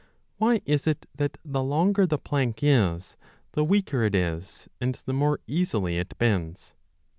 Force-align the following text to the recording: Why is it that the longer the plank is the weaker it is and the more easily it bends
Why 0.37 0.63
is 0.65 0.87
it 0.87 1.05
that 1.13 1.37
the 1.45 1.61
longer 1.61 2.07
the 2.07 2.17
plank 2.17 2.63
is 2.63 3.17
the 3.51 3.63
weaker 3.63 4.01
it 4.03 4.15
is 4.15 4.67
and 4.81 4.95
the 5.05 5.13
more 5.13 5.41
easily 5.45 5.99
it 5.99 6.17
bends 6.17 6.73